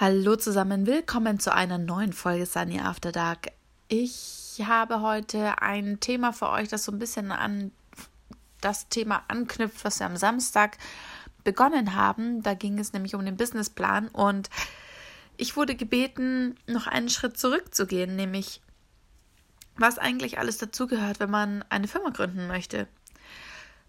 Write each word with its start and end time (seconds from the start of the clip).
Hallo 0.00 0.34
zusammen, 0.34 0.86
willkommen 0.86 1.40
zu 1.40 1.52
einer 1.52 1.76
neuen 1.76 2.14
Folge 2.14 2.46
Sunny 2.46 2.80
After 2.80 3.12
Dark. 3.12 3.48
Ich 3.88 4.62
habe 4.64 5.02
heute 5.02 5.60
ein 5.60 6.00
Thema 6.00 6.32
für 6.32 6.48
euch, 6.48 6.68
das 6.68 6.84
so 6.84 6.92
ein 6.92 6.98
bisschen 6.98 7.32
an 7.32 7.70
das 8.62 8.88
Thema 8.88 9.24
anknüpft, 9.28 9.84
was 9.84 10.00
wir 10.00 10.06
am 10.06 10.16
Samstag 10.16 10.78
begonnen 11.44 11.96
haben. 11.96 12.42
Da 12.42 12.54
ging 12.54 12.78
es 12.78 12.94
nämlich 12.94 13.14
um 13.14 13.26
den 13.26 13.36
Businessplan 13.36 14.08
und 14.08 14.48
ich 15.36 15.58
wurde 15.58 15.74
gebeten, 15.74 16.56
noch 16.66 16.86
einen 16.86 17.10
Schritt 17.10 17.36
zurückzugehen, 17.36 18.16
nämlich 18.16 18.62
was 19.76 19.98
eigentlich 19.98 20.38
alles 20.38 20.56
dazugehört, 20.56 21.20
wenn 21.20 21.30
man 21.30 21.62
eine 21.68 21.88
Firma 21.88 22.08
gründen 22.08 22.46
möchte. 22.46 22.88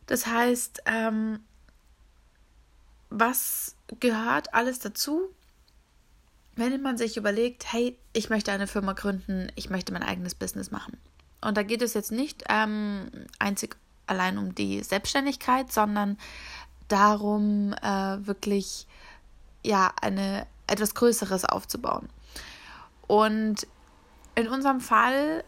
Das 0.08 0.28
heißt, 0.28 0.82
ähm, 0.88 1.40
was 3.10 3.78
gehört 4.02 4.54
alles 4.54 4.80
dazu? 4.80 5.34
Wenn 6.56 6.82
man 6.82 6.98
sich 6.98 7.18
überlegt, 7.18 7.72
hey, 7.72 7.98
ich 8.14 8.30
möchte 8.30 8.52
eine 8.52 8.68
Firma 8.68 8.94
gründen, 8.94 9.52
ich 9.56 9.70
möchte 9.70 9.94
mein 9.94 10.04
eigenes 10.04 10.36
Business 10.36 10.72
machen. 10.72 10.98
Und 11.42 11.58
da 11.58 11.64
geht 11.64 11.82
es 11.82 11.94
jetzt 11.94 12.12
nicht 12.12 12.44
ähm, 12.50 13.10
einzig 13.40 13.78
allein 14.06 14.38
um 14.38 14.54
die 14.54 14.84
Selbstständigkeit, 14.84 15.72
sondern 15.72 16.18
darum, 16.88 17.74
äh, 17.82 18.28
wirklich 18.28 18.88
ja 19.64 19.92
eine 20.02 20.46
etwas 20.68 20.94
Größeres 20.96 21.46
aufzubauen. 21.46 22.10
Und 23.08 23.68
in 24.36 24.48
unserem 24.48 24.82
Fall, 24.82 25.44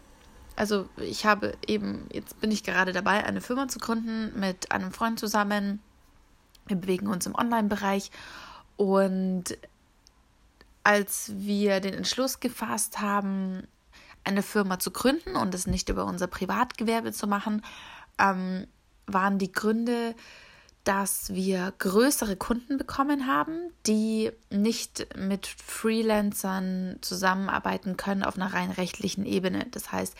also 0.55 0.87
ich 0.97 1.25
habe 1.25 1.55
eben, 1.67 2.07
jetzt 2.11 2.39
bin 2.39 2.51
ich 2.51 2.63
gerade 2.63 2.93
dabei, 2.93 3.25
eine 3.25 3.41
Firma 3.41 3.67
zu 3.67 3.79
gründen 3.79 4.37
mit 4.39 4.71
einem 4.71 4.91
Freund 4.91 5.19
zusammen. 5.19 5.79
Wir 6.67 6.77
bewegen 6.77 7.07
uns 7.07 7.25
im 7.25 7.35
Online-Bereich 7.35 8.11
und 8.77 9.57
als 10.83 11.31
wir 11.35 11.79
den 11.79 11.93
Entschluss 11.93 12.39
gefasst 12.39 12.99
haben, 12.99 13.67
eine 14.23 14.43
Firma 14.43 14.79
zu 14.79 14.91
gründen 14.91 15.35
und 15.35 15.53
es 15.53 15.67
nicht 15.67 15.89
über 15.89 16.05
unser 16.05 16.27
Privatgewerbe 16.27 17.11
zu 17.11 17.27
machen, 17.27 17.63
ähm, 18.19 18.67
waren 19.05 19.37
die 19.37 19.51
Gründe, 19.51 20.15
dass 20.83 21.33
wir 21.33 21.73
größere 21.77 22.35
Kunden 22.35 22.77
bekommen 22.77 23.27
haben, 23.27 23.71
die 23.85 24.31
nicht 24.49 25.07
mit 25.17 25.47
Freelancern 25.47 26.97
zusammenarbeiten 27.01 27.95
können 27.95 28.23
auf 28.23 28.35
einer 28.35 28.53
rein 28.53 28.71
rechtlichen 28.71 29.25
Ebene. 29.25 29.65
Das 29.71 29.91
heißt, 29.91 30.15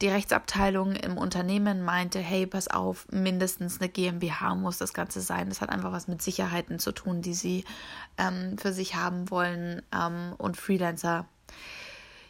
die 0.00 0.08
Rechtsabteilung 0.08 0.92
im 0.92 1.18
Unternehmen 1.18 1.82
meinte, 1.82 2.18
hey, 2.18 2.46
pass 2.46 2.68
auf, 2.68 3.06
mindestens 3.10 3.80
eine 3.80 3.90
GmbH 3.90 4.54
muss 4.54 4.78
das 4.78 4.94
Ganze 4.94 5.20
sein. 5.20 5.48
Das 5.48 5.60
hat 5.60 5.68
einfach 5.68 5.92
was 5.92 6.08
mit 6.08 6.22
Sicherheiten 6.22 6.78
zu 6.78 6.92
tun, 6.92 7.20
die 7.20 7.34
sie 7.34 7.64
ähm, 8.16 8.56
für 8.56 8.72
sich 8.72 8.94
haben 8.94 9.30
wollen. 9.30 9.82
Ähm, 9.94 10.34
und 10.38 10.56
Freelancer, 10.56 11.26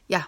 ja. 0.09 0.27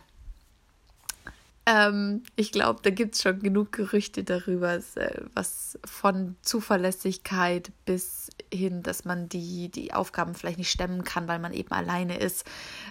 Ähm, 1.66 2.22
ich 2.36 2.52
glaube, 2.52 2.80
da 2.82 2.90
gibt 2.90 3.14
es 3.14 3.22
schon 3.22 3.40
genug 3.40 3.72
Gerüchte 3.72 4.22
darüber, 4.22 4.74
äh, 4.74 5.22
was 5.34 5.78
von 5.84 6.36
Zuverlässigkeit 6.42 7.72
bis 7.84 8.30
hin, 8.52 8.82
dass 8.82 9.04
man 9.04 9.28
die, 9.28 9.68
die 9.68 9.92
Aufgaben 9.92 10.34
vielleicht 10.34 10.58
nicht 10.58 10.70
stemmen 10.70 11.02
kann, 11.02 11.28
weil 11.28 11.38
man 11.38 11.52
eben 11.52 11.72
alleine 11.72 12.18
ist. 12.18 12.44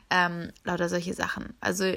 Ähm, 0.10 0.52
lauter 0.64 0.90
solche 0.90 1.14
Sachen. 1.14 1.54
Also 1.62 1.94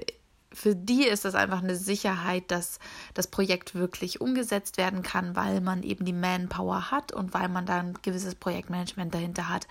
für 0.54 0.74
die 0.74 1.04
ist 1.04 1.24
das 1.24 1.34
einfach 1.34 1.62
eine 1.62 1.76
Sicherheit, 1.76 2.50
dass 2.50 2.78
das 3.12 3.26
Projekt 3.26 3.74
wirklich 3.74 4.20
umgesetzt 4.20 4.78
werden 4.78 5.02
kann, 5.02 5.36
weil 5.36 5.60
man 5.60 5.82
eben 5.82 6.04
die 6.04 6.12
Manpower 6.12 6.90
hat 6.90 7.12
und 7.12 7.34
weil 7.34 7.48
man 7.48 7.66
da 7.66 7.80
ein 7.80 7.98
gewisses 8.02 8.34
Projektmanagement 8.36 9.12
dahinter 9.12 9.48
hat. 9.48 9.66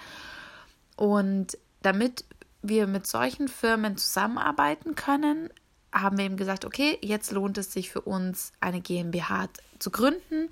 Und 0.95 1.58
damit 1.81 2.25
wir 2.62 2.88
mit 2.88 3.08
solchen 3.08 3.48
Firmen 3.48 3.98
zusammenarbeiten 3.98 4.95
können, 4.95 5.50
haben 5.92 6.17
wir 6.17 6.25
eben 6.25 6.38
gesagt, 6.38 6.66
okay, 6.66 6.97
jetzt 7.02 7.31
lohnt 7.31 7.58
es 7.58 7.72
sich 7.72 7.90
für 7.90 8.02
uns, 8.02 8.52
eine 8.59 8.81
GmbH 8.81 9.50
zu 9.80 9.92
gründen 9.92 10.50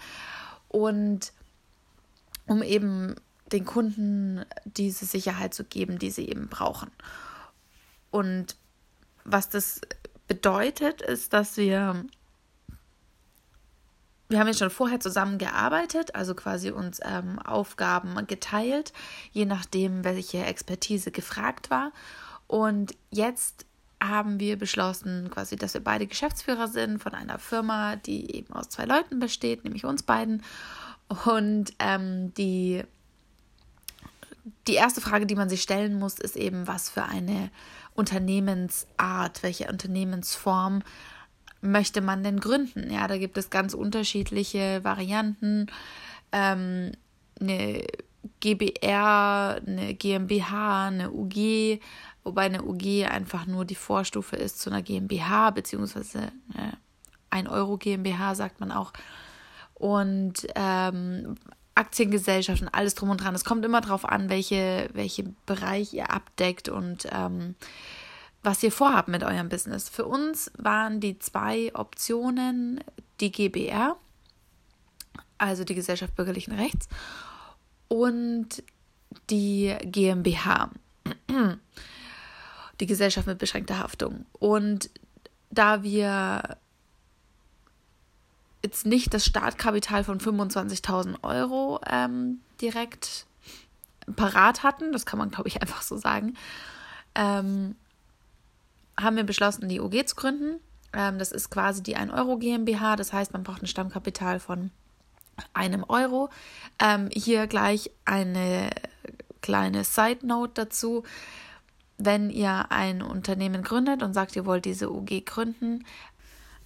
und 0.67 1.33
um 2.45 2.63
eben 2.63 3.15
den 3.51 3.65
Kunden 3.65 4.45
diese 4.65 5.05
Sicherheit 5.05 5.53
zu 5.53 5.63
geben, 5.63 5.99
die 5.99 6.11
sie 6.11 6.27
eben 6.27 6.47
brauchen. 6.47 6.91
Und 8.11 8.55
was 9.23 9.49
das 9.49 9.81
bedeutet, 10.31 11.01
ist, 11.01 11.33
dass 11.33 11.57
wir 11.57 12.05
wir 14.29 14.39
haben 14.39 14.47
ja 14.47 14.53
schon 14.53 14.69
vorher 14.69 15.01
zusammengearbeitet, 15.01 16.15
also 16.15 16.33
quasi 16.35 16.71
uns 16.71 17.01
ähm, 17.03 17.37
Aufgaben 17.39 18.15
geteilt, 18.27 18.93
je 19.33 19.43
nachdem, 19.43 20.05
welche 20.05 20.45
Expertise 20.45 21.11
gefragt 21.11 21.69
war. 21.69 21.91
Und 22.47 22.95
jetzt 23.09 23.65
haben 24.01 24.39
wir 24.39 24.57
beschlossen, 24.57 25.29
quasi, 25.29 25.57
dass 25.57 25.73
wir 25.73 25.83
beide 25.83 26.07
Geschäftsführer 26.07 26.69
sind 26.69 27.03
von 27.03 27.13
einer 27.13 27.39
Firma, 27.39 27.97
die 27.97 28.33
eben 28.33 28.53
aus 28.53 28.69
zwei 28.69 28.85
Leuten 28.85 29.19
besteht, 29.19 29.65
nämlich 29.65 29.83
uns 29.83 30.01
beiden. 30.01 30.43
Und 31.25 31.73
ähm, 31.79 32.33
die, 32.35 32.83
die 34.67 34.75
erste 34.75 35.01
Frage, 35.01 35.25
die 35.25 35.35
man 35.35 35.49
sich 35.49 35.61
stellen 35.61 35.99
muss, 35.99 36.19
ist 36.19 36.37
eben, 36.37 36.67
was 36.67 36.89
für 36.89 37.03
eine 37.03 37.51
Unternehmensart, 37.95 39.43
welche 39.43 39.67
Unternehmensform 39.67 40.81
möchte 41.61 42.01
man 42.01 42.23
denn 42.23 42.39
gründen? 42.39 42.91
Ja, 42.91 43.07
da 43.07 43.17
gibt 43.17 43.37
es 43.37 43.49
ganz 43.49 43.73
unterschiedliche 43.73 44.83
Varianten. 44.83 45.67
Ähm, 46.31 46.91
eine 47.39 47.85
GBR, 48.39 49.61
eine 49.65 49.93
GmbH, 49.93 50.87
eine 50.87 51.11
UG, 51.11 51.79
wobei 52.23 52.43
eine 52.43 52.63
UG 52.63 53.05
einfach 53.09 53.45
nur 53.45 53.65
die 53.65 53.75
Vorstufe 53.75 54.35
ist 54.35 54.59
zu 54.59 54.69
einer 54.69 54.81
GmbH, 54.81 55.51
beziehungsweise 55.51 56.31
eine 56.53 56.77
1 57.29 57.49
Euro 57.49 57.77
GmbH, 57.77 58.35
sagt 58.35 58.59
man 58.59 58.71
auch. 58.71 58.93
Und 59.73 60.47
ähm, 60.55 61.35
Aktiengesellschaften, 61.75 62.67
alles 62.67 62.95
drum 62.95 63.09
und 63.09 63.21
dran. 63.21 63.35
Es 63.35 63.45
kommt 63.45 63.63
immer 63.65 63.81
darauf 63.81 64.05
an, 64.05 64.29
welche, 64.29 64.89
welche 64.93 65.23
Bereich 65.45 65.93
ihr 65.93 66.11
abdeckt 66.11 66.69
und 66.69 67.07
ähm, 67.11 67.55
was 68.43 68.63
ihr 68.63 68.71
vorhabt 68.71 69.07
mit 69.07 69.23
eurem 69.23 69.49
Business. 69.49 69.89
Für 69.89 70.05
uns 70.05 70.51
waren 70.57 70.99
die 70.99 71.19
zwei 71.19 71.71
Optionen 71.73 72.83
die 73.19 73.31
GBR, 73.31 73.95
also 75.37 75.63
die 75.63 75.75
Gesellschaft 75.75 76.15
bürgerlichen 76.15 76.53
Rechts, 76.53 76.89
und 77.87 78.63
die 79.29 79.75
GmbH, 79.83 80.71
die 82.79 82.85
Gesellschaft 82.85 83.27
mit 83.27 83.37
beschränkter 83.37 83.79
Haftung. 83.79 84.25
Und 84.33 84.89
da 85.49 85.83
wir 85.83 86.57
jetzt 88.63 88.85
nicht 88.85 89.13
das 89.13 89.25
Startkapital 89.25 90.03
von 90.03 90.19
25.000 90.19 91.23
Euro 91.23 91.79
ähm, 91.89 92.41
direkt 92.61 93.25
parat 94.15 94.63
hatten, 94.63 94.91
das 94.91 95.05
kann 95.05 95.19
man, 95.19 95.31
glaube 95.31 95.49
ich, 95.49 95.61
einfach 95.61 95.81
so 95.81 95.97
sagen, 95.97 96.35
ähm, 97.15 97.75
haben 98.99 99.15
wir 99.15 99.23
beschlossen, 99.23 99.67
die 99.69 99.81
OG 99.81 100.07
zu 100.07 100.15
gründen. 100.15 100.59
Ähm, 100.93 101.17
das 101.17 101.31
ist 101.31 101.49
quasi 101.49 101.81
die 101.81 101.95
1 101.95 102.11
Euro 102.11 102.37
GmbH, 102.37 102.95
das 102.95 103.13
heißt, 103.13 103.33
man 103.33 103.43
braucht 103.43 103.63
ein 103.63 103.67
Stammkapital 103.67 104.39
von 104.39 104.71
einem 105.53 105.83
Euro. 105.87 106.29
Ähm, 106.79 107.09
hier 107.13 107.47
gleich 107.47 107.91
eine 108.05 108.69
kleine 109.41 109.83
Side 109.83 110.25
Note 110.25 110.53
dazu. 110.55 111.03
Wenn 111.97 112.29
ihr 112.29 112.71
ein 112.71 113.01
Unternehmen 113.01 113.63
gründet 113.63 114.01
und 114.01 114.13
sagt, 114.13 114.35
ihr 114.35 114.45
wollt 114.45 114.65
diese 114.65 114.91
UG 114.91 115.23
gründen, 115.25 115.85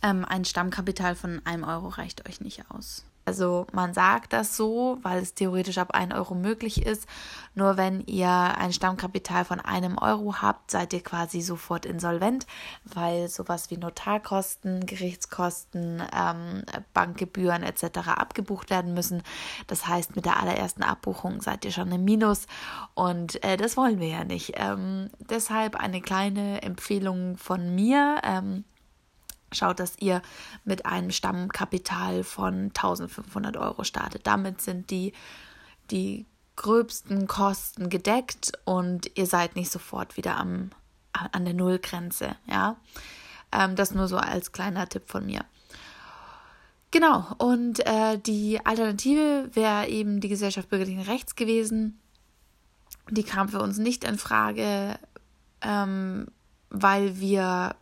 ähm, 0.05 0.23
ein 0.23 0.45
Stammkapital 0.45 1.15
von 1.15 1.41
einem 1.45 1.63
Euro 1.63 1.87
reicht 1.87 2.29
euch 2.29 2.39
nicht 2.39 2.69
aus. 2.69 3.05
Also 3.27 3.65
man 3.71 3.95
sagt 3.95 4.33
das 4.33 4.55
so, 4.55 4.99
weil 5.01 5.17
es 5.19 5.33
theoretisch 5.33 5.79
ab 5.79 5.95
1 5.95 6.13
Euro 6.13 6.35
möglich 6.35 6.85
ist. 6.85 7.07
Nur 7.55 7.75
wenn 7.75 8.01
ihr 8.05 8.29
ein 8.29 8.71
Stammkapital 8.71 9.45
von 9.45 9.59
einem 9.59 9.97
Euro 9.97 10.43
habt, 10.43 10.69
seid 10.69 10.93
ihr 10.93 11.01
quasi 11.01 11.41
sofort 11.41 11.87
insolvent, 11.87 12.45
weil 12.83 13.27
sowas 13.27 13.71
wie 13.71 13.77
Notarkosten, 13.77 14.85
Gerichtskosten, 14.85 16.03
ähm, 16.15 16.65
Bankgebühren 16.93 17.63
etc. 17.63 18.09
abgebucht 18.09 18.69
werden 18.69 18.93
müssen. 18.93 19.23
Das 19.65 19.87
heißt, 19.87 20.15
mit 20.15 20.25
der 20.25 20.39
allerersten 20.39 20.83
Abbuchung 20.83 21.41
seid 21.41 21.65
ihr 21.65 21.71
schon 21.71 21.91
im 21.91 22.05
Minus 22.05 22.45
und 22.93 23.43
äh, 23.43 23.57
das 23.57 23.75
wollen 23.75 23.99
wir 23.99 24.09
ja 24.09 24.23
nicht. 24.23 24.53
Ähm, 24.57 25.09
deshalb 25.17 25.75
eine 25.75 25.99
kleine 25.99 26.61
Empfehlung 26.61 27.37
von 27.37 27.73
mir. 27.73 28.21
Ähm, 28.23 28.65
schaut, 29.55 29.79
dass 29.79 29.97
ihr 29.99 30.21
mit 30.63 30.85
einem 30.85 31.11
Stammkapital 31.11 32.23
von 32.23 32.65
1500 32.67 33.57
Euro 33.57 33.83
startet. 33.83 34.27
Damit 34.27 34.61
sind 34.61 34.91
die, 34.91 35.13
die 35.91 36.25
gröbsten 36.55 37.27
Kosten 37.27 37.89
gedeckt 37.89 38.53
und 38.65 39.11
ihr 39.15 39.25
seid 39.25 39.55
nicht 39.55 39.71
sofort 39.71 40.17
wieder 40.17 40.37
am, 40.37 40.71
an 41.13 41.45
der 41.45 41.53
Nullgrenze. 41.53 42.35
Ja, 42.47 42.77
ähm, 43.51 43.75
das 43.75 43.93
nur 43.93 44.07
so 44.07 44.17
als 44.17 44.51
kleiner 44.51 44.87
Tipp 44.87 45.03
von 45.07 45.25
mir. 45.25 45.45
Genau, 46.91 47.25
und 47.39 47.85
äh, 47.85 48.17
die 48.17 48.65
Alternative 48.65 49.49
wäre 49.53 49.87
eben 49.87 50.21
die 50.21 50.29
Gesellschaft 50.29 50.69
bürgerlichen 50.69 51.01
Rechts 51.01 51.35
gewesen. 51.35 51.99
Die 53.09 53.23
kam 53.23 53.49
für 53.49 53.61
uns 53.61 53.77
nicht 53.77 54.05
in 54.05 54.17
Frage, 54.17 54.97
ähm, 55.61 56.27
weil 56.69 57.19
wir 57.19 57.75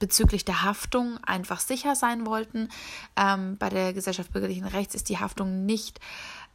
bezüglich 0.00 0.44
der 0.44 0.64
Haftung 0.64 1.18
einfach 1.22 1.60
sicher 1.60 1.94
sein 1.94 2.26
wollten. 2.26 2.68
Ähm, 3.16 3.56
bei 3.56 3.68
der 3.68 3.92
Gesellschaft 3.92 4.32
bürgerlichen 4.32 4.66
Rechts 4.66 4.96
ist 4.96 5.08
die 5.08 5.18
Haftung 5.18 5.64
nicht, 5.64 6.00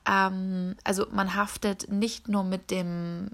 ähm, 0.05 0.75
also 0.83 1.07
man 1.11 1.35
haftet 1.35 1.89
nicht 1.89 2.27
nur 2.27 2.43
mit 2.43 2.71
dem 2.71 3.29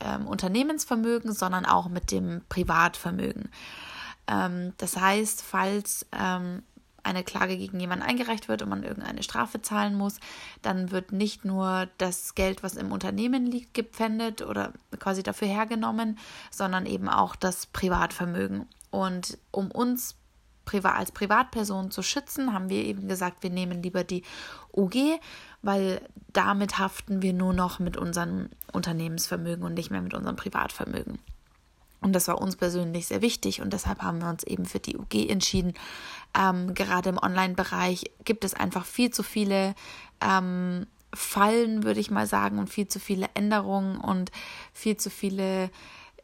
ähm, 0.00 0.26
Unternehmensvermögen, 0.26 1.32
sondern 1.32 1.64
auch 1.64 1.88
mit 1.88 2.10
dem 2.10 2.42
Privatvermögen. 2.48 3.48
Ähm, 4.26 4.72
das 4.76 4.96
heißt, 4.96 5.42
falls 5.42 6.06
ähm, 6.12 6.62
eine 7.02 7.22
Klage 7.22 7.56
gegen 7.56 7.78
jemanden 7.78 8.04
eingereicht 8.04 8.48
wird 8.48 8.62
und 8.62 8.68
man 8.68 8.82
irgendeine 8.82 9.22
Strafe 9.22 9.62
zahlen 9.62 9.94
muss, 9.94 10.18
dann 10.62 10.90
wird 10.90 11.12
nicht 11.12 11.44
nur 11.44 11.88
das 11.98 12.34
Geld, 12.34 12.62
was 12.62 12.74
im 12.74 12.90
Unternehmen 12.90 13.46
liegt, 13.46 13.74
gepfändet 13.74 14.42
oder 14.42 14.72
quasi 14.98 15.22
dafür 15.22 15.48
hergenommen, 15.48 16.18
sondern 16.50 16.84
eben 16.84 17.08
auch 17.08 17.36
das 17.36 17.66
Privatvermögen. 17.66 18.66
Und 18.90 19.38
um 19.50 19.70
uns 19.70 20.16
als 20.66 21.12
Privatperson 21.12 21.90
zu 21.90 22.02
schützen, 22.02 22.52
haben 22.52 22.68
wir 22.68 22.84
eben 22.84 23.08
gesagt, 23.08 23.42
wir 23.42 23.50
nehmen 23.50 23.82
lieber 23.82 24.04
die 24.04 24.22
UG, 24.72 25.20
weil 25.62 26.00
damit 26.32 26.78
haften 26.78 27.22
wir 27.22 27.32
nur 27.32 27.52
noch 27.52 27.78
mit 27.78 27.96
unserem 27.96 28.48
Unternehmensvermögen 28.72 29.64
und 29.64 29.74
nicht 29.74 29.90
mehr 29.90 30.02
mit 30.02 30.14
unserem 30.14 30.36
Privatvermögen. 30.36 31.18
Und 32.00 32.12
das 32.12 32.28
war 32.28 32.40
uns 32.40 32.56
persönlich 32.56 33.06
sehr 33.06 33.22
wichtig 33.22 33.62
und 33.62 33.72
deshalb 33.72 34.02
haben 34.02 34.20
wir 34.20 34.28
uns 34.28 34.44
eben 34.44 34.66
für 34.66 34.80
die 34.80 34.96
UG 34.96 35.28
entschieden. 35.28 35.74
Ähm, 36.38 36.74
gerade 36.74 37.08
im 37.08 37.18
Online-Bereich 37.18 38.10
gibt 38.24 38.44
es 38.44 38.54
einfach 38.54 38.84
viel 38.84 39.10
zu 39.10 39.22
viele 39.22 39.74
ähm, 40.20 40.86
Fallen, 41.14 41.84
würde 41.84 42.00
ich 42.00 42.10
mal 42.10 42.26
sagen, 42.26 42.58
und 42.58 42.68
viel 42.68 42.88
zu 42.88 43.00
viele 43.00 43.28
Änderungen 43.34 43.96
und 43.96 44.30
viel 44.72 44.98
zu 44.98 45.08
viele 45.08 45.70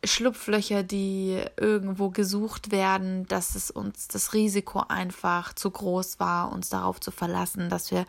Schlupflöcher, 0.04 0.82
die 0.82 1.40
irgendwo 1.56 2.10
gesucht 2.10 2.72
werden, 2.72 3.26
dass 3.28 3.54
es 3.54 3.70
uns 3.70 4.08
das 4.08 4.32
Risiko 4.32 4.80
einfach 4.88 5.52
zu 5.52 5.70
groß 5.70 6.18
war, 6.18 6.52
uns 6.52 6.68
darauf 6.68 7.00
zu 7.00 7.10
verlassen, 7.12 7.68
dass 7.68 7.90
wir 7.90 8.04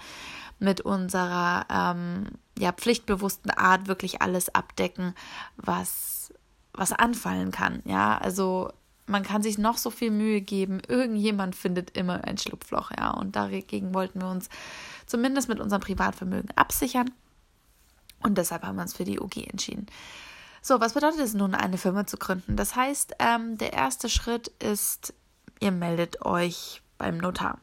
mit 0.60 0.82
unserer 0.82 1.66
ähm, 1.70 2.26
ja, 2.58 2.72
pflichtbewussten 2.72 3.52
Art 3.52 3.88
wirklich 3.88 4.22
alles 4.22 4.54
abdecken, 4.54 5.14
was, 5.58 6.34
was 6.74 6.94
anfallen 6.94 7.52
kann. 7.52 7.82
Ja, 7.86 8.18
also 8.18 8.72
man 9.06 9.24
kann 9.24 9.44
sich 9.44 9.58
noch 9.58 9.78
so 9.78 9.90
viel 9.90 10.12
Mühe 10.12 10.42
geben, 10.42 10.82
irgendjemand 10.88 11.56
findet 11.56 11.96
immer 11.98 12.24
ein 12.24 12.38
Schlupfloch, 12.38 12.92
ja. 12.98 13.12
Und 13.12 13.36
dagegen 13.36 13.94
wollten 13.94 14.22
wir 14.22 14.30
uns 14.30 14.50
zumindest 15.06 15.50
mit 15.50 15.60
unserem 15.60 15.82
Privatvermögen 15.82 16.50
absichern. 16.56 17.12
Und 18.22 18.38
deshalb 18.38 18.64
haben 18.64 18.78
wir 18.78 18.84
uns 18.84 18.96
für 18.96 19.04
die 19.04 19.20
UG 19.20 19.48
entschieden. 19.50 19.88
So, 20.66 20.80
was 20.80 20.94
bedeutet 20.94 21.20
es 21.20 21.34
nun, 21.34 21.56
eine 21.56 21.78
Firma 21.78 22.08
zu 22.08 22.16
gründen? 22.16 22.56
Das 22.56 22.74
heißt, 22.74 23.16
ähm, 23.20 23.58
der 23.58 23.74
erste 23.74 24.08
Schritt 24.08 24.48
ist, 24.60 25.14
ihr 25.60 25.74
meldet 25.74 26.26
euch 26.26 26.82
beim 26.98 27.18
Notar. 27.18 27.60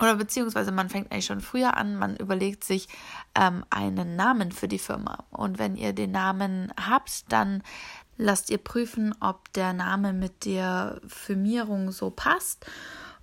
Oder 0.00 0.16
beziehungsweise 0.16 0.72
man 0.72 0.88
fängt 0.88 1.12
eigentlich 1.12 1.26
schon 1.26 1.40
früher 1.40 1.76
an, 1.76 1.94
man 1.94 2.16
überlegt 2.16 2.64
sich 2.64 2.88
ähm, 3.36 3.64
einen 3.70 4.16
Namen 4.16 4.50
für 4.50 4.66
die 4.66 4.80
Firma. 4.80 5.24
Und 5.30 5.60
wenn 5.60 5.76
ihr 5.76 5.92
den 5.92 6.10
Namen 6.10 6.72
habt, 6.76 7.30
dann 7.32 7.62
lasst 8.16 8.50
ihr 8.50 8.58
prüfen, 8.58 9.14
ob 9.20 9.52
der 9.52 9.72
Name 9.72 10.12
mit 10.12 10.46
der 10.46 11.00
Firmierung 11.06 11.92
so 11.92 12.10
passt 12.10 12.66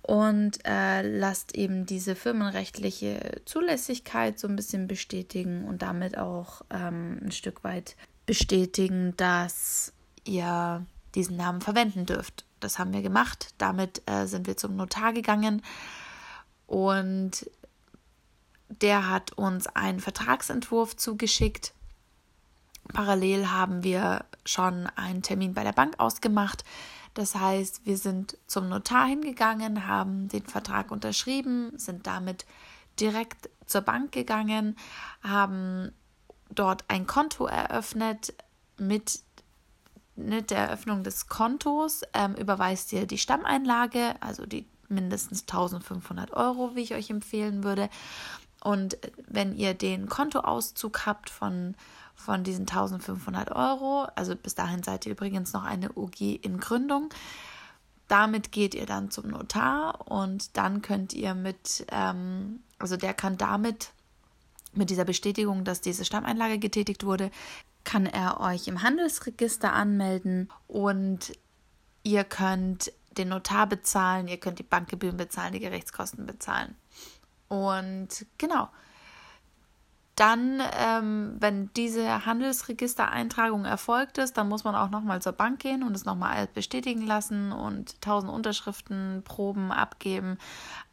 und 0.00 0.64
äh, 0.64 1.02
lasst 1.02 1.54
eben 1.54 1.84
diese 1.84 2.16
firmenrechtliche 2.16 3.42
Zulässigkeit 3.44 4.38
so 4.38 4.48
ein 4.48 4.56
bisschen 4.56 4.86
bestätigen 4.86 5.66
und 5.66 5.82
damit 5.82 6.16
auch 6.16 6.62
ähm, 6.70 7.20
ein 7.22 7.32
Stück 7.32 7.62
weit 7.62 7.96
bestätigen, 8.26 9.16
dass 9.16 9.92
ihr 10.24 10.84
diesen 11.14 11.36
Namen 11.36 11.60
verwenden 11.60 12.06
dürft. 12.06 12.44
Das 12.60 12.78
haben 12.78 12.92
wir 12.92 13.02
gemacht. 13.02 13.54
Damit 13.58 14.02
äh, 14.06 14.26
sind 14.26 14.46
wir 14.46 14.56
zum 14.56 14.76
Notar 14.76 15.12
gegangen 15.12 15.62
und 16.66 17.48
der 18.68 19.08
hat 19.08 19.32
uns 19.32 19.66
einen 19.68 20.00
Vertragsentwurf 20.00 20.96
zugeschickt. 20.96 21.72
Parallel 22.92 23.50
haben 23.50 23.82
wir 23.82 24.24
schon 24.44 24.86
einen 24.96 25.22
Termin 25.22 25.54
bei 25.54 25.64
der 25.64 25.72
Bank 25.72 25.94
ausgemacht. 25.98 26.64
Das 27.14 27.34
heißt, 27.34 27.86
wir 27.86 27.96
sind 27.96 28.36
zum 28.46 28.68
Notar 28.68 29.06
hingegangen, 29.06 29.86
haben 29.86 30.28
den 30.28 30.44
Vertrag 30.44 30.90
unterschrieben, 30.90 31.72
sind 31.78 32.06
damit 32.06 32.44
direkt 33.00 33.48
zur 33.66 33.80
Bank 33.80 34.12
gegangen, 34.12 34.76
haben 35.22 35.92
dort 36.50 36.84
ein 36.88 37.06
Konto 37.06 37.46
eröffnet. 37.46 38.34
Mit, 38.78 39.20
mit 40.16 40.50
der 40.50 40.58
Eröffnung 40.58 41.02
des 41.02 41.28
Kontos 41.28 42.02
ähm, 42.12 42.34
überweist 42.34 42.92
ihr 42.92 43.06
die 43.06 43.18
Stammeinlage, 43.18 44.14
also 44.20 44.44
die 44.44 44.66
mindestens 44.88 45.42
1500 45.42 46.32
Euro, 46.32 46.74
wie 46.74 46.82
ich 46.82 46.94
euch 46.94 47.10
empfehlen 47.10 47.64
würde. 47.64 47.88
Und 48.62 48.98
wenn 49.28 49.54
ihr 49.54 49.74
den 49.74 50.08
Kontoauszug 50.08 51.06
habt 51.06 51.30
von, 51.30 51.74
von 52.14 52.44
diesen 52.44 52.62
1500 52.62 53.52
Euro, 53.52 54.06
also 54.14 54.34
bis 54.34 54.54
dahin 54.54 54.82
seid 54.82 55.06
ihr 55.06 55.12
übrigens 55.12 55.52
noch 55.52 55.64
eine 55.64 55.92
UG 55.92 56.20
in 56.42 56.58
Gründung, 56.58 57.10
damit 58.08 58.52
geht 58.52 58.74
ihr 58.74 58.86
dann 58.86 59.10
zum 59.10 59.28
Notar 59.28 60.10
und 60.10 60.56
dann 60.56 60.82
könnt 60.82 61.12
ihr 61.12 61.34
mit, 61.34 61.86
ähm, 61.90 62.60
also 62.78 62.96
der 62.96 63.14
kann 63.14 63.36
damit 63.36 63.90
mit 64.76 64.90
dieser 64.90 65.04
Bestätigung, 65.04 65.64
dass 65.64 65.80
diese 65.80 66.04
Stammeinlage 66.04 66.58
getätigt 66.58 67.04
wurde, 67.04 67.30
kann 67.84 68.06
er 68.06 68.40
euch 68.40 68.68
im 68.68 68.82
Handelsregister 68.82 69.72
anmelden 69.72 70.50
und 70.66 71.32
ihr 72.02 72.24
könnt 72.24 72.92
den 73.16 73.28
Notar 73.28 73.66
bezahlen, 73.66 74.28
ihr 74.28 74.38
könnt 74.38 74.58
die 74.58 74.64
Bankgebühren 74.64 75.16
bezahlen, 75.16 75.52
die 75.52 75.60
Gerichtskosten 75.60 76.26
bezahlen. 76.26 76.74
Und 77.48 78.26
genau. 78.38 78.68
Dann, 80.16 80.62
ähm, 80.78 81.36
wenn 81.40 81.70
diese 81.74 82.24
Handelsregistereintragung 82.24 83.66
erfolgt 83.66 84.16
ist, 84.16 84.38
dann 84.38 84.48
muss 84.48 84.64
man 84.64 84.74
auch 84.74 84.88
nochmal 84.88 85.20
zur 85.20 85.32
Bank 85.32 85.60
gehen 85.60 85.82
und 85.82 85.94
es 85.94 86.06
nochmal 86.06 86.48
bestätigen 86.54 87.02
lassen 87.02 87.52
und 87.52 88.00
tausend 88.00 88.32
Unterschriften, 88.32 89.22
Proben 89.24 89.72
abgeben. 89.72 90.38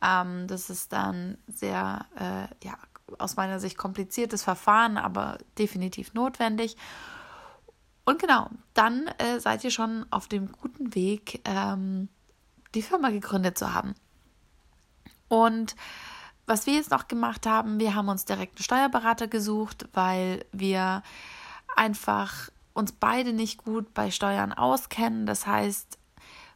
Ähm, 0.02 0.48
das 0.48 0.70
ist 0.70 0.92
dann 0.92 1.38
sehr 1.48 2.06
äh, 2.20 2.68
ja, 2.68 2.78
aus 3.20 3.36
meiner 3.36 3.60
Sicht 3.60 3.78
kompliziertes 3.78 4.44
Verfahren, 4.44 4.98
aber 4.98 5.38
definitiv 5.58 6.14
notwendig. 6.14 6.78
Und 8.06 8.20
genau, 8.20 8.50
dann 8.74 9.08
äh, 9.18 9.40
seid 9.40 9.64
ihr 9.64 9.72
schon 9.72 10.06
auf 10.10 10.28
dem 10.28 10.52
guten 10.52 10.94
Weg, 10.94 11.42
ähm, 11.46 12.10
die 12.76 12.82
Firma 12.82 13.10
gegründet 13.10 13.58
zu 13.58 13.74
haben. 13.74 13.96
Und 15.30 15.76
was 16.46 16.66
wir 16.66 16.74
jetzt 16.74 16.92
noch 16.92 17.08
gemacht 17.08 17.46
haben, 17.46 17.80
wir 17.80 17.96
haben 17.96 18.10
uns 18.10 18.26
direkt 18.26 18.58
einen 18.58 18.64
Steuerberater 18.64 19.28
gesucht, 19.28 19.88
weil 19.94 20.46
wir 20.52 21.02
einfach 21.76 22.50
uns 22.74 22.92
beide 22.92 23.34
nicht 23.34 23.64
gut 23.64 23.94
bei 23.94 24.12
Steuern 24.12 24.52
auskennen. 24.52 25.26
Das 25.26 25.48
heißt, 25.48 25.98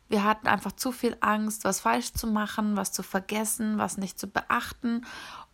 wir 0.10 0.24
hatten 0.24 0.48
einfach 0.48 0.74
zu 0.74 0.92
viel 0.92 1.16
Angst, 1.22 1.64
was 1.64 1.82
falsch 1.82 2.14
zu 2.14 2.28
machen, 2.28 2.76
was 2.76 2.92
zu 2.92 3.04
vergessen, 3.04 3.78
was 3.78 3.98
nicht 3.98 4.20
zu 4.20 4.28
beachten 4.28 5.06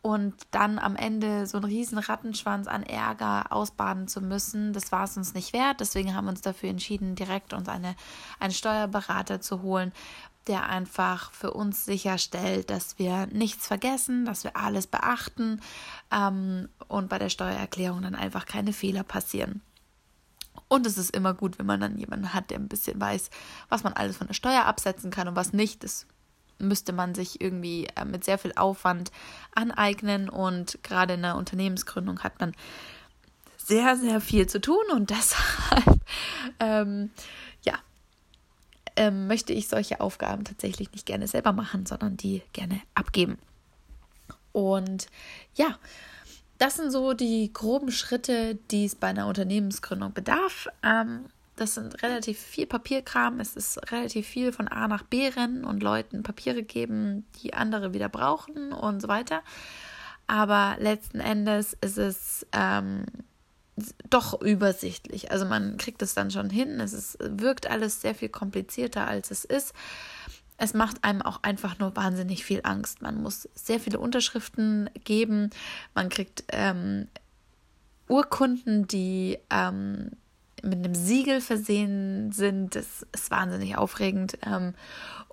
und 0.04 0.36
dann 0.52 0.80
am 0.80 0.98
Ende 0.98 1.48
so 1.48 1.58
einen 1.58 1.66
riesen 1.66 1.98
Rattenschwanz 1.98 2.68
an 2.68 2.84
Ärger 2.84 3.46
ausbaden 3.54 4.10
zu 4.10 4.20
müssen, 4.20 4.74
das 4.74 4.92
war 4.92 5.06
es 5.06 5.16
uns 5.16 5.34
nicht 5.34 5.54
wert. 5.54 5.80
Deswegen 5.80 6.14
haben 6.14 6.26
wir 6.26 6.32
uns 6.32 6.42
dafür 6.42 6.70
entschieden, 6.70 7.16
direkt 7.16 7.54
uns 7.54 7.70
eine, 7.70 7.96
einen 8.38 8.52
Steuerberater 8.52 9.40
zu 9.40 9.62
holen, 9.62 9.94
der 10.48 10.68
einfach 10.68 11.32
für 11.32 11.54
uns 11.54 11.86
sicherstellt, 11.86 12.70
dass 12.70 13.00
wir 13.00 13.28
nichts 13.28 13.66
vergessen, 13.66 14.26
dass 14.26 14.44
wir 14.44 14.58
alles 14.58 14.88
beachten 14.88 15.62
ähm, 16.12 16.68
und 16.90 17.08
bei 17.08 17.18
der 17.18 17.30
Steuererklärung 17.30 18.02
dann 18.02 18.16
einfach 18.16 18.46
keine 18.46 18.74
Fehler 18.74 19.04
passieren. 19.04 19.62
Und 20.68 20.86
es 20.86 20.98
ist 20.98 21.16
immer 21.16 21.34
gut, 21.34 21.60
wenn 21.60 21.66
man 21.66 21.80
dann 21.80 21.98
jemanden 21.98 22.34
hat, 22.34 22.50
der 22.50 22.60
ein 22.60 22.68
bisschen 22.68 23.00
weiß, 23.00 23.30
was 23.70 23.84
man 23.84 23.94
alles 23.94 24.18
von 24.18 24.28
der 24.28 24.34
Steuer 24.34 24.66
absetzen 24.66 25.12
kann 25.12 25.30
und 25.30 25.38
was 25.38 25.54
nicht. 25.54 25.82
Das 25.86 26.08
müsste 26.64 26.94
man 26.94 27.16
sich 27.16 27.42
irgendwie 27.42 27.88
äh, 27.96 28.06
mit 28.06 28.24
sehr 28.24 28.38
viel 28.38 28.54
Aufwand 28.56 29.12
aneignen 29.54 30.30
und 30.30 30.80
gerade 30.84 31.16
in 31.16 31.22
der 31.22 31.36
Unternehmensgründung 31.36 32.20
hat 32.20 32.40
man 32.40 32.54
sehr, 33.58 33.96
sehr 33.96 34.20
viel 34.22 34.48
zu 34.48 34.60
tun 34.60 34.84
und 34.92 35.10
deshalb, 35.10 36.02
ähm, 36.60 37.12
ja, 37.64 37.76
ähm, 38.96 39.28
möchte 39.28 39.54
ich 39.54 39.68
solche 39.68 40.02
Aufgaben 40.02 40.44
tatsächlich 40.44 40.92
nicht 40.92 41.06
gerne 41.06 41.28
selber 41.28 41.54
machen, 41.54 41.86
sondern 41.86 42.18
die 42.18 42.42
gerne 42.54 42.82
abgeben. 42.94 43.38
Und 44.52 45.08
ja, 45.56 45.78
das 46.60 46.76
sind 46.76 46.92
so 46.92 47.14
die 47.14 47.52
groben 47.52 47.92
Schritte, 47.92 48.56
die 48.72 48.86
es 48.86 48.96
bei 48.96 49.08
einer 49.08 49.28
Unternehmensgründung 49.28 50.14
bedarf. 50.14 50.68
Ähm, 50.84 51.26
das 51.56 51.76
sind 51.76 52.02
relativ 52.02 52.40
viel 52.40 52.66
Papierkram. 52.66 53.40
Es 53.40 53.56
ist 53.56 53.92
relativ 53.92 54.28
viel 54.28 54.52
von 54.52 54.68
A 54.68 54.88
nach 54.88 55.04
B 55.04 55.28
rennen 55.28 55.66
und 55.66 55.84
Leuten 55.84 56.24
Papiere 56.24 56.64
geben, 56.64 57.26
die 57.42 57.54
andere 57.54 57.94
wieder 57.94 58.10
brauchen 58.10 58.74
und 58.74 59.02
so 59.02 59.08
weiter. 59.08 59.44
Aber 60.26 60.78
letzten 60.80 61.20
Endes 61.20 61.78
ist 61.82 61.98
es 61.98 62.48
ähm, 62.54 63.06
doch 64.10 64.42
übersichtlich. 64.42 65.32
Also 65.32 65.46
man 65.46 65.78
kriegt 65.78 66.02
es 66.02 66.14
dann 66.14 66.32
schon 66.32 66.50
hin. 66.50 66.80
Es 66.80 66.94
ist, 66.94 67.18
wirkt 67.20 67.70
alles 67.70 68.02
sehr 68.02 68.16
viel 68.16 68.30
komplizierter, 68.30 69.08
als 69.08 69.32
es 69.32 69.46
ist. 69.46 69.74
Es 70.58 70.74
macht 70.74 71.04
einem 71.04 71.22
auch 71.22 71.44
einfach 71.44 71.80
nur 71.80 71.96
wahnsinnig 71.96 72.46
viel 72.46 72.62
Angst. 72.64 73.02
Man 73.02 73.22
muss 73.22 73.50
sehr 73.54 73.80
viele 73.80 74.00
Unterschriften 74.00 74.90
geben. 75.04 75.50
Man 75.94 76.10
kriegt 76.10 76.46
ähm, 76.50 77.08
Urkunden, 78.08 78.88
die 78.88 79.40
ähm, 79.50 80.12
mit 80.64 80.80
einem 80.80 80.96
Siegel 80.96 81.42
versehen 81.42 82.32
sind. 82.32 82.76
Das 82.76 83.06
ist 83.12 83.32
wahnsinnig 83.32 83.78
aufregend. 83.78 84.38
Ähm, 84.46 84.74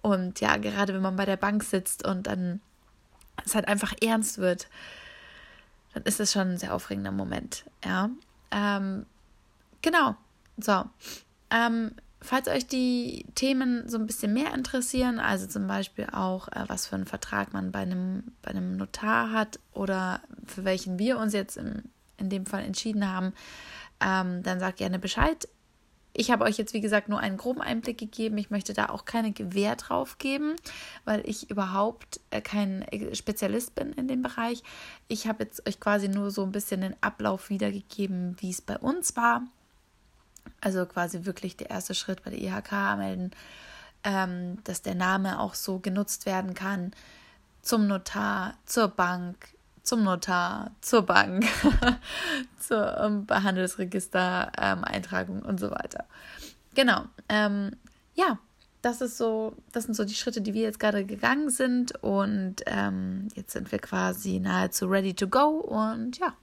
und 0.02 0.40
ja, 0.40 0.56
gerade 0.56 0.94
wenn 0.94 1.02
man 1.02 1.16
bei 1.16 1.24
der 1.24 1.36
Bank 1.36 1.62
sitzt 1.62 2.06
und 2.06 2.26
dann 2.26 2.60
es 3.44 3.54
halt 3.54 3.68
einfach 3.68 3.94
ernst 4.02 4.38
wird, 4.38 4.68
dann 5.94 6.02
ist 6.04 6.20
es 6.20 6.32
schon 6.32 6.52
ein 6.52 6.58
sehr 6.58 6.74
aufregender 6.74 7.12
Moment. 7.12 7.64
Ja, 7.84 8.10
ähm, 8.50 9.06
genau. 9.82 10.16
So. 10.58 10.84
Ähm, 11.50 11.92
falls 12.20 12.48
euch 12.48 12.66
die 12.66 13.26
Themen 13.34 13.88
so 13.88 13.98
ein 13.98 14.06
bisschen 14.06 14.32
mehr 14.32 14.54
interessieren, 14.54 15.18
also 15.18 15.46
zum 15.46 15.66
Beispiel 15.66 16.06
auch, 16.12 16.48
äh, 16.48 16.64
was 16.66 16.86
für 16.86 16.96
einen 16.96 17.06
Vertrag 17.06 17.52
man 17.52 17.72
bei 17.72 17.80
einem, 17.80 18.32
bei 18.42 18.50
einem 18.50 18.76
Notar 18.76 19.32
hat 19.32 19.58
oder 19.72 20.20
für 20.46 20.64
welchen 20.64 20.98
wir 20.98 21.18
uns 21.18 21.32
jetzt 21.32 21.56
im, 21.56 21.84
in 22.18 22.28
dem 22.28 22.46
Fall 22.46 22.64
entschieden 22.64 23.08
haben, 23.08 23.32
ähm, 24.00 24.42
dann 24.42 24.60
sagt 24.60 24.78
gerne 24.78 24.98
Bescheid. 24.98 25.48
Ich 26.12 26.30
habe 26.30 26.44
euch 26.44 26.58
jetzt, 26.58 26.74
wie 26.74 26.80
gesagt, 26.80 27.08
nur 27.08 27.20
einen 27.20 27.36
groben 27.36 27.60
Einblick 27.60 27.98
gegeben. 27.98 28.36
Ich 28.38 28.50
möchte 28.50 28.74
da 28.74 28.88
auch 28.88 29.04
keine 29.04 29.32
Gewähr 29.32 29.76
drauf 29.76 30.18
geben, 30.18 30.56
weil 31.04 31.22
ich 31.24 31.50
überhaupt 31.50 32.20
äh, 32.30 32.40
kein 32.40 32.84
Spezialist 33.12 33.76
bin 33.76 33.92
in 33.92 34.08
dem 34.08 34.22
Bereich. 34.22 34.62
Ich 35.06 35.28
habe 35.28 35.44
jetzt 35.44 35.66
euch 35.68 35.78
quasi 35.78 36.08
nur 36.08 36.32
so 36.32 36.42
ein 36.42 36.52
bisschen 36.52 36.80
den 36.80 36.96
Ablauf 37.00 37.48
wiedergegeben, 37.48 38.36
wie 38.40 38.50
es 38.50 38.60
bei 38.60 38.76
uns 38.76 39.16
war. 39.16 39.42
Also 40.60 40.84
quasi 40.84 41.24
wirklich 41.24 41.56
der 41.56 41.70
erste 41.70 41.94
Schritt 41.94 42.24
bei 42.24 42.30
der 42.30 42.40
IHK 42.40 42.72
melden, 42.96 43.30
ähm, 44.02 44.58
dass 44.64 44.82
der 44.82 44.96
Name 44.96 45.38
auch 45.38 45.54
so 45.54 45.78
genutzt 45.78 46.26
werden 46.26 46.54
kann 46.54 46.92
zum 47.62 47.86
Notar, 47.86 48.54
zur 48.64 48.88
Bank, 48.88 49.54
zum 49.82 50.04
Notar, 50.04 50.72
zur 50.80 51.02
Bank, 51.02 51.46
zur 52.58 52.98
ähm, 52.98 53.26
Handelsregister, 53.30 54.52
ähm, 54.58 54.84
Eintragung 54.84 55.42
und 55.42 55.58
so 55.58 55.70
weiter. 55.70 56.04
Genau. 56.74 57.04
Ähm, 57.28 57.72
ja, 58.14 58.38
das 58.82 59.00
ist 59.00 59.18
so, 59.18 59.56
das 59.72 59.84
sind 59.84 59.94
so 59.94 60.04
die 60.04 60.14
Schritte, 60.14 60.40
die 60.40 60.54
wir 60.54 60.62
jetzt 60.62 60.80
gerade 60.80 61.04
gegangen 61.04 61.50
sind 61.50 62.02
und 62.02 62.56
ähm, 62.66 63.28
jetzt 63.34 63.52
sind 63.52 63.70
wir 63.72 63.78
quasi 63.78 64.40
nahezu 64.40 64.86
ready 64.86 65.14
to 65.14 65.28
go 65.28 65.58
und 65.58 66.18
ja, 66.18 66.34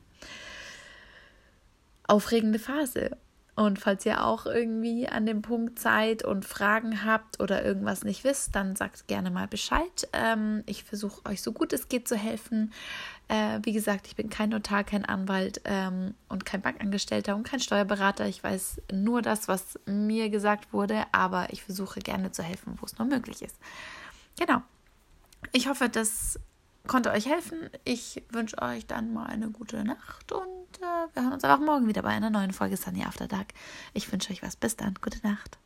aufregende 2.08 2.60
Phase. 2.60 3.18
Und 3.58 3.80
falls 3.80 4.06
ihr 4.06 4.24
auch 4.24 4.46
irgendwie 4.46 5.08
an 5.08 5.26
dem 5.26 5.42
Punkt 5.42 5.80
seid 5.80 6.24
und 6.24 6.46
Fragen 6.46 7.04
habt 7.04 7.40
oder 7.40 7.66
irgendwas 7.66 8.04
nicht 8.04 8.24
wisst, 8.24 8.56
dann 8.56 8.76
sagt 8.76 9.08
gerne 9.08 9.32
mal 9.32 9.48
Bescheid. 9.48 10.08
Ähm, 10.14 10.62
ich 10.68 10.84
versuche 10.84 11.26
euch 11.26 11.42
so 11.42 11.54
gut 11.54 11.74
es 11.74 11.90
geht 11.90 12.08
zu 12.08 12.16
helfen. 12.16 12.72
Äh, 13.30 13.60
wie 13.64 13.74
gesagt, 13.74 14.06
ich 14.06 14.16
bin 14.16 14.30
kein 14.30 14.50
Notar, 14.50 14.84
kein 14.84 15.06
Anwalt 15.06 15.62
ähm, 15.66 16.14
und 16.30 16.46
kein 16.46 16.62
Bankangestellter 16.62 17.36
und 17.36 17.46
kein 17.46 17.60
Steuerberater. 17.60 18.28
Ich 18.28 18.44
weiß 18.44 18.80
nur 18.94 19.24
das, 19.24 19.48
was 19.48 19.80
mir 19.88 20.30
gesagt 20.30 20.72
wurde, 20.72 21.06
aber 21.12 21.52
ich 21.52 21.64
versuche 21.64 22.00
gerne 22.00 22.32
zu 22.32 22.44
helfen, 22.44 22.78
wo 22.80 22.86
es 22.86 23.00
nur 23.00 23.08
möglich 23.08 23.42
ist. 23.42 23.58
Genau. 24.40 24.62
Ich 25.52 25.68
hoffe, 25.68 25.90
das 25.90 26.40
konnte 26.88 27.12
euch 27.12 27.28
helfen. 27.28 27.70
Ich 27.84 28.24
wünsche 28.30 28.62
euch 28.62 28.86
dann 28.86 29.14
mal 29.14 29.26
eine 29.26 29.50
gute 29.50 29.84
Nacht 29.84 30.32
und 30.32 30.78
äh, 30.80 31.14
wir 31.14 31.24
hören 31.24 31.34
uns 31.34 31.44
auch 31.44 31.60
morgen 31.60 31.88
wieder 31.88 32.02
bei 32.02 32.10
einer 32.10 32.30
neuen 32.30 32.52
Folge 32.52 32.78
Sunny 32.78 33.04
After 33.04 33.28
Dark. 33.28 33.54
Ich 33.94 34.12
wünsche 34.12 34.32
euch 34.32 34.42
was. 34.44 34.56
Bis 34.56 34.76
dann. 34.76 34.96
Gute 35.02 35.26
Nacht. 35.28 35.58